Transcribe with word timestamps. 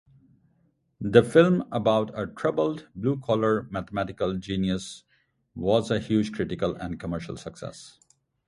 The 0.99 1.21
film-about 1.21 2.17
a 2.19 2.25
troubled, 2.25 2.87
blue-collar 2.95 3.67
mathematical 3.69 4.35
genius-was 4.35 5.91
a 5.91 5.99
huge 5.99 6.31
critical 6.33 6.73
and 6.73 6.99
commercial 6.99 7.37
success. 7.37 7.99